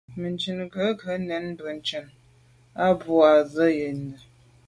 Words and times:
Mɛ̀ntchìn 0.19 0.59
gə̀ 0.73 0.87
rə̌ 1.01 1.15
nə̀ 1.27 1.39
bə́ 1.57 1.63
mɛ̀ntchìn 1.71 2.05
á 2.83 2.85
bû 2.99 3.11
jû 3.25 3.33
zə̄ 3.53 3.67
à 3.89 3.89
rə̂. 3.97 4.17